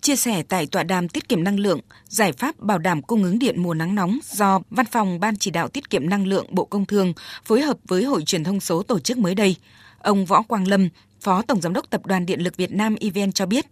[0.00, 3.38] Chia sẻ tại tọa đàm tiết kiệm năng lượng, giải pháp bảo đảm cung ứng
[3.38, 6.64] điện mùa nắng nóng do Văn phòng Ban chỉ đạo tiết kiệm năng lượng Bộ
[6.64, 7.12] Công Thương
[7.44, 9.56] phối hợp với Hội truyền thông số tổ chức mới đây,
[9.98, 10.88] ông Võ Quang Lâm,
[11.20, 13.66] Phó Tổng Giám đốc Tập đoàn Điện lực Việt Nam EVN cho biết,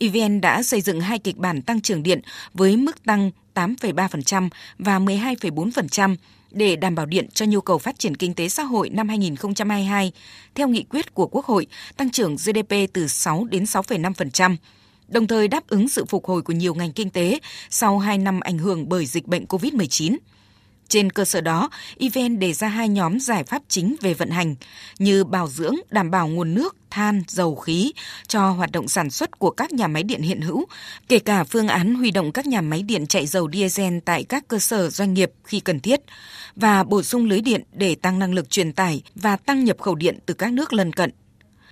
[0.00, 2.20] EVN đã xây dựng hai kịch bản tăng trưởng điện
[2.54, 4.48] với mức tăng 8,3%
[4.78, 6.16] và 12,4%
[6.50, 10.12] để đảm bảo điện cho nhu cầu phát triển kinh tế xã hội năm 2022
[10.54, 11.66] theo nghị quyết của Quốc hội
[11.96, 14.56] tăng trưởng GDP từ 6 đến 6,5%,
[15.08, 17.38] đồng thời đáp ứng sự phục hồi của nhiều ngành kinh tế
[17.70, 20.16] sau 2 năm ảnh hưởng bởi dịch bệnh COVID-19.
[20.88, 24.54] Trên cơ sở đó, EVN đề ra hai nhóm giải pháp chính về vận hành
[24.98, 27.92] như bảo dưỡng, đảm bảo nguồn nước, than, dầu khí
[28.28, 30.64] cho hoạt động sản xuất của các nhà máy điện hiện hữu,
[31.08, 34.48] kể cả phương án huy động các nhà máy điện chạy dầu diesel tại các
[34.48, 36.00] cơ sở doanh nghiệp khi cần thiết
[36.56, 39.94] và bổ sung lưới điện để tăng năng lực truyền tải và tăng nhập khẩu
[39.94, 41.10] điện từ các nước lân cận.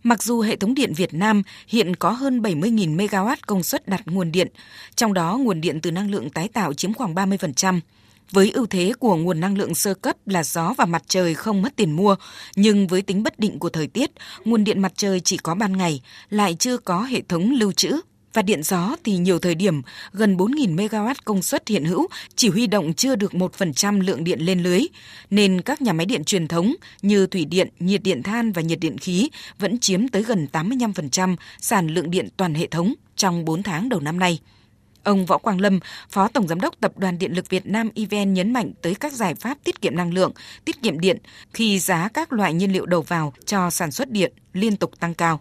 [0.02, 4.02] Mặc dù hệ thống điện Việt Nam hiện có hơn 70.000 MW công suất đặt
[4.06, 4.48] nguồn điện,
[4.97, 7.80] trong đó nguồn điện từ năng lượng tái tạo chiếm khoảng 30%,
[8.32, 11.63] với ưu thế của nguồn năng lượng sơ cấp là gió và mặt trời không
[11.63, 12.16] mất tiền mua,
[12.57, 14.10] nhưng với tính bất định của thời tiết,
[14.45, 18.01] nguồn điện mặt trời chỉ có ban ngày, lại chưa có hệ thống lưu trữ.
[18.33, 22.49] Và điện gió thì nhiều thời điểm gần 4.000 MW công suất hiện hữu chỉ
[22.49, 24.83] huy động chưa được 1% lượng điện lên lưới,
[25.30, 28.79] nên các nhà máy điện truyền thống như thủy điện, nhiệt điện than và nhiệt
[28.80, 33.63] điện khí vẫn chiếm tới gần 85% sản lượng điện toàn hệ thống trong 4
[33.63, 34.38] tháng đầu năm nay.
[35.05, 38.35] Ông Võ Quang Lâm, Phó Tổng Giám đốc Tập đoàn Điện lực Việt Nam EVN
[38.35, 40.33] nhấn mạnh tới các giải pháp tiết kiệm năng lượng,
[40.65, 41.19] tiết kiệm điện
[41.53, 45.15] khi giá các loại nhiên liệu đầu vào cho sản xuất điện liên tục tăng
[45.15, 45.41] cao.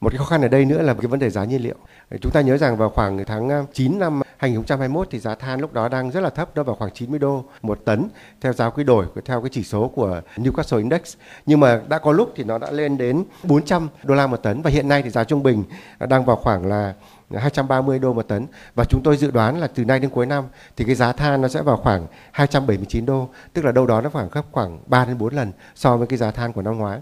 [0.00, 1.74] Một cái khó khăn ở đây nữa là cái vấn đề giá nhiên liệu.
[2.20, 5.72] Chúng ta nhớ rằng vào khoảng tháng à, 9 năm 2021 thì giá than lúc
[5.72, 8.08] đó đang rất là thấp, đó vào khoảng 90 đô một tấn
[8.40, 11.16] theo giá quy đổi theo cái chỉ số của Newcastle Index.
[11.46, 14.62] Nhưng mà đã có lúc thì nó đã lên đến 400 đô la một tấn
[14.62, 15.64] và hiện nay thì giá trung bình
[16.08, 16.94] đang vào khoảng là
[17.34, 20.44] 230 đô một tấn và chúng tôi dự đoán là từ nay đến cuối năm
[20.76, 24.10] thì cái giá than nó sẽ vào khoảng 279 đô, tức là đâu đó nó
[24.10, 27.00] khoảng gấp khoảng 3 đến 4 lần so với cái giá than của năm ngoái.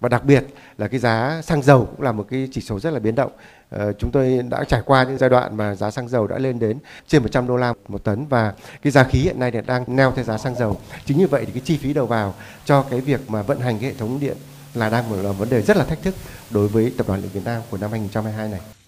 [0.00, 0.44] Và đặc biệt
[0.78, 3.32] là cái giá xăng dầu cũng là một cái chỉ số rất là biến động.
[3.70, 6.58] Ờ, chúng tôi đã trải qua những giai đoạn mà giá xăng dầu đã lên
[6.58, 9.84] đến trên 100 đô la một tấn và cái giá khí hiện nay thì đang
[9.96, 10.80] neo theo giá xăng dầu.
[11.04, 12.34] Chính như vậy thì cái chi phí đầu vào
[12.64, 14.36] cho cái việc mà vận hành cái hệ thống điện
[14.74, 16.14] là đang một là vấn đề rất là thách thức
[16.50, 18.79] đối với tập đoàn điện Việt Nam của năm 2022 này.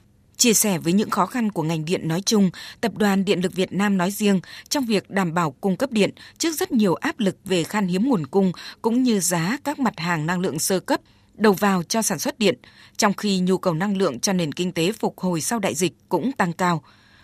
[0.43, 3.55] Chia sẻ với những khó khăn của ngành điện nói chung, Tập đoàn Điện lực
[3.55, 7.21] Việt Nam nói riêng trong việc đảm bảo cung cấp điện trước rất nhiều áp
[7.21, 10.81] lực về khan hiếm nguồn cung cũng như giá các mặt hàng năng lượng sơ
[10.81, 11.01] cấp
[11.35, 12.59] đầu vào cho sản xuất điện,
[12.97, 15.93] trong khi nhu cầu năng lượng cho nền kinh tế phục hồi sau đại dịch
[16.09, 16.83] cũng tăng cao.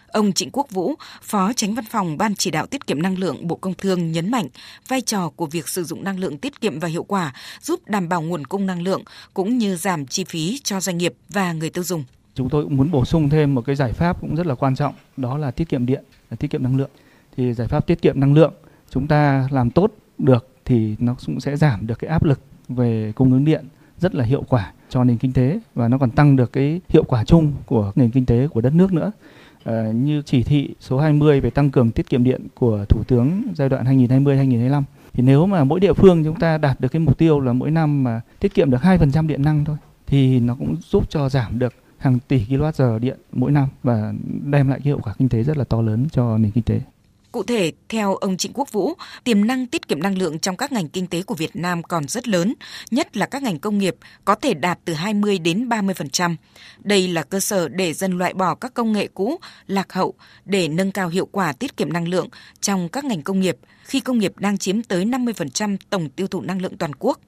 [0.09, 3.47] Ông Trịnh Quốc Vũ, Phó Tránh Văn phòng Ban Chỉ đạo Tiết kiệm Năng lượng
[3.47, 4.49] Bộ Công Thương nhấn mạnh
[4.89, 8.09] vai trò của việc sử dụng năng lượng tiết kiệm và hiệu quả giúp đảm
[8.09, 9.03] bảo nguồn cung năng lượng
[9.35, 12.05] cũng như giảm chi phí cho doanh nghiệp và người tiêu dùng.
[12.38, 14.75] Chúng tôi cũng muốn bổ sung thêm một cái giải pháp cũng rất là quan
[14.75, 16.91] trọng, đó là tiết kiệm điện, là tiết kiệm năng lượng.
[17.37, 18.53] Thì giải pháp tiết kiệm năng lượng
[18.91, 23.12] chúng ta làm tốt được thì nó cũng sẽ giảm được cái áp lực về
[23.16, 23.65] cung ứng điện
[23.99, 27.04] rất là hiệu quả cho nền kinh tế và nó còn tăng được cái hiệu
[27.04, 29.12] quả chung của nền kinh tế của đất nước nữa.
[29.65, 33.43] À, như chỉ thị số 20 về tăng cường tiết kiệm điện của Thủ tướng
[33.55, 34.82] giai đoạn 2020-2025
[35.12, 37.70] thì nếu mà mỗi địa phương chúng ta đạt được cái mục tiêu là mỗi
[37.70, 39.76] năm mà tiết kiệm được 2% điện năng thôi
[40.06, 44.13] thì nó cũng giúp cho giảm được hàng tỷ kWh điện mỗi năm và
[44.45, 46.81] đem lại cái hiệu quả kinh tế rất là to lớn cho nền kinh tế.
[47.33, 48.93] Cụ thể, theo ông Trịnh Quốc Vũ,
[49.25, 52.09] tiềm năng tiết kiệm năng lượng trong các ngành kinh tế của Việt Nam còn
[52.09, 52.55] rất lớn,
[52.91, 56.37] nhất là các ngành công nghiệp có thể đạt từ 20 đến 30%.
[56.79, 59.37] Đây là cơ sở để dần loại bỏ các công nghệ cũ,
[59.67, 62.29] lạc hậu để nâng cao hiệu quả tiết kiệm năng lượng
[62.61, 66.41] trong các ngành công nghiệp khi công nghiệp đang chiếm tới 50% tổng tiêu thụ
[66.41, 67.21] năng lượng toàn quốc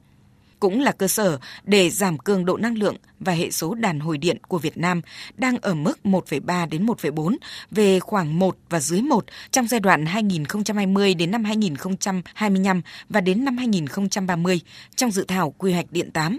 [0.60, 4.19] cũng là cơ sở để giảm cường độ năng lượng và hệ số đàn hồi
[4.19, 5.00] điện của Việt Nam
[5.37, 7.37] đang ở mức 1,3 đến 1,4
[7.71, 13.44] về khoảng 1 và dưới 1 trong giai đoạn 2020 đến năm 2025 và đến
[13.44, 14.60] năm 2030
[14.97, 16.38] trong dự thảo quy hoạch điện 8.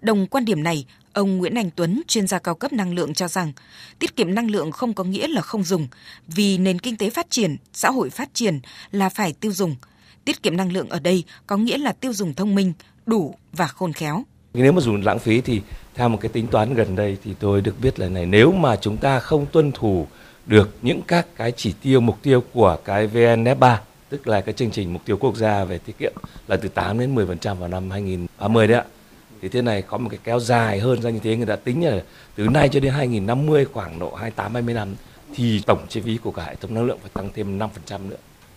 [0.00, 3.28] Đồng quan điểm này, ông Nguyễn Anh Tuấn, chuyên gia cao cấp năng lượng cho
[3.28, 3.52] rằng,
[3.98, 5.88] tiết kiệm năng lượng không có nghĩa là không dùng,
[6.26, 8.60] vì nền kinh tế phát triển, xã hội phát triển
[8.90, 9.76] là phải tiêu dùng.
[10.24, 12.72] Tiết kiệm năng lượng ở đây có nghĩa là tiêu dùng thông minh,
[13.06, 14.22] đủ và khôn khéo.
[14.54, 15.62] Nếu mà dùng lãng phí thì
[15.94, 18.76] theo một cái tính toán gần đây thì tôi được biết là này, nếu mà
[18.76, 20.06] chúng ta không tuân thủ
[20.46, 23.76] được những các cái chỉ tiêu, mục tiêu của cái VNF3
[24.08, 26.12] tức là cái chương trình mục tiêu quốc gia về tiết kiệm
[26.48, 28.84] là từ 8 đến 10% vào năm 2030 đấy ạ.
[29.42, 31.86] Thì thế này có một cái kéo dài hơn ra như thế, người ta tính
[31.86, 32.02] là
[32.36, 34.94] từ nay cho đến 2050 khoảng độ 28 20 năm
[35.34, 37.68] thì tổng chi phí của cả hệ thống năng lượng phải tăng thêm 5%
[38.08, 38.16] nữa.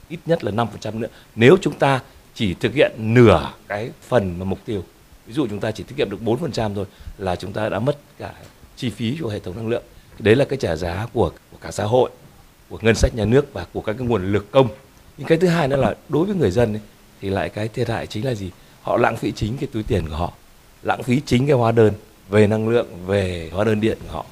[0.10, 1.08] Ít nhất là 5% nữa.
[1.36, 2.00] Nếu chúng ta
[2.40, 4.84] chỉ thực hiện nửa cái phần mà mục tiêu.
[5.28, 6.86] Ví dụ chúng ta chỉ tiết kiệm được 4% thôi
[7.18, 8.34] là chúng ta đã mất cả
[8.76, 9.84] chi phí của hệ thống năng lượng.
[10.20, 12.10] Đấy là cái trả giá của, của cả xã hội
[12.70, 14.68] của ngân sách nhà nước và của các cái nguồn lực công.
[15.18, 16.82] Nhưng cái thứ hai nữa là đối với người dân ấy,
[17.22, 18.52] thì lại cái thiệt hại chính là gì?
[18.82, 20.34] Họ lãng phí chính cái túi tiền của họ
[20.84, 21.94] lãng phí chính cái hóa đơn
[22.30, 24.26] về năng lượng về hóa đơn điện của họ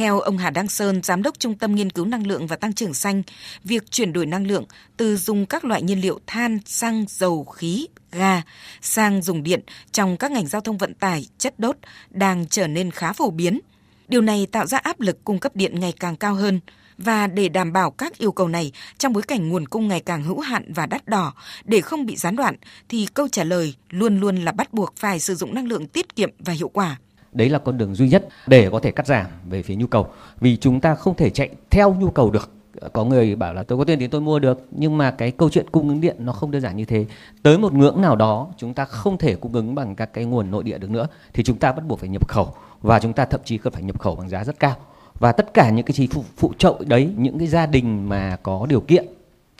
[0.00, 2.72] theo ông Hà Đăng Sơn, Giám đốc Trung tâm Nghiên cứu Năng lượng và Tăng
[2.72, 3.22] trưởng Xanh,
[3.64, 4.64] việc chuyển đổi năng lượng
[4.96, 8.42] từ dùng các loại nhiên liệu than, xăng, dầu, khí, ga
[8.80, 9.60] sang dùng điện
[9.92, 11.76] trong các ngành giao thông vận tải, chất đốt
[12.10, 13.60] đang trở nên khá phổ biến.
[14.08, 16.60] Điều này tạo ra áp lực cung cấp điện ngày càng cao hơn.
[16.98, 20.22] Và để đảm bảo các yêu cầu này trong bối cảnh nguồn cung ngày càng
[20.22, 22.56] hữu hạn và đắt đỏ để không bị gián đoạn
[22.88, 26.16] thì câu trả lời luôn luôn là bắt buộc phải sử dụng năng lượng tiết
[26.16, 26.96] kiệm và hiệu quả
[27.32, 30.06] đấy là con đường duy nhất để có thể cắt giảm về phía nhu cầu.
[30.40, 32.50] Vì chúng ta không thể chạy theo nhu cầu được.
[32.92, 34.66] Có người bảo là tôi có tiền thì tôi mua được.
[34.70, 37.06] Nhưng mà cái câu chuyện cung ứng điện nó không đơn giản như thế.
[37.42, 40.50] Tới một ngưỡng nào đó chúng ta không thể cung ứng bằng các cái nguồn
[40.50, 42.54] nội địa được nữa thì chúng ta bắt buộc phải nhập khẩu.
[42.82, 44.76] Và chúng ta thậm chí cần phải nhập khẩu bằng giá rất cao.
[45.18, 48.36] Và tất cả những cái chi phụ, phụ trợ đấy những cái gia đình mà
[48.42, 49.06] có điều kiện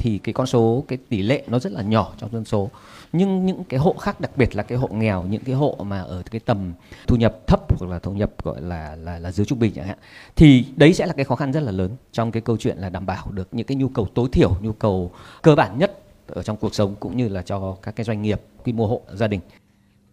[0.01, 2.71] thì cái con số, cái tỷ lệ nó rất là nhỏ trong dân số.
[3.13, 6.01] Nhưng những cái hộ khác, đặc biệt là cái hộ nghèo, những cái hộ mà
[6.01, 6.73] ở cái tầm
[7.07, 9.87] thu nhập thấp hoặc là thu nhập, gọi là là là dưới trung bình chẳng
[9.87, 9.99] hạn,
[10.37, 12.89] thì đấy sẽ là cái khó khăn rất là lớn trong cái câu chuyện là
[12.89, 15.11] đảm bảo được những cái nhu cầu tối thiểu, nhu cầu
[15.43, 18.41] cơ bản nhất ở trong cuộc sống cũng như là cho các cái doanh nghiệp,
[18.65, 19.41] quy mô hộ, gia đình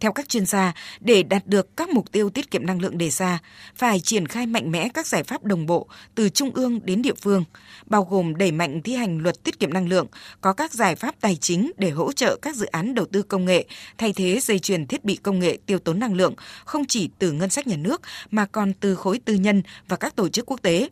[0.00, 3.10] theo các chuyên gia, để đạt được các mục tiêu tiết kiệm năng lượng đề
[3.10, 3.38] ra,
[3.74, 7.14] phải triển khai mạnh mẽ các giải pháp đồng bộ từ trung ương đến địa
[7.22, 7.44] phương,
[7.86, 10.06] bao gồm đẩy mạnh thi hành luật tiết kiệm năng lượng,
[10.40, 13.44] có các giải pháp tài chính để hỗ trợ các dự án đầu tư công
[13.44, 13.66] nghệ,
[13.98, 16.34] thay thế dây chuyền thiết bị công nghệ tiêu tốn năng lượng,
[16.64, 20.16] không chỉ từ ngân sách nhà nước mà còn từ khối tư nhân và các
[20.16, 20.88] tổ chức quốc tế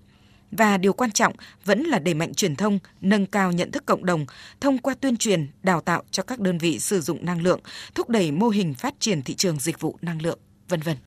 [0.57, 1.33] và điều quan trọng
[1.65, 4.27] vẫn là đẩy mạnh truyền thông, nâng cao nhận thức cộng đồng
[4.61, 7.61] thông qua tuyên truyền, đào tạo cho các đơn vị sử dụng năng lượng,
[7.95, 10.39] thúc đẩy mô hình phát triển thị trường dịch vụ năng lượng,
[10.69, 10.97] vân vân.